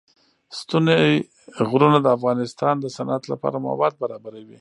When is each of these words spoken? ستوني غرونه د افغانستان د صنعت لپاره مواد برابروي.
ستوني 0.59 0.95
غرونه 1.71 1.97
د 2.01 2.07
افغانستان 2.17 2.75
د 2.79 2.85
صنعت 2.97 3.23
لپاره 3.31 3.63
مواد 3.67 3.93
برابروي. 4.03 4.49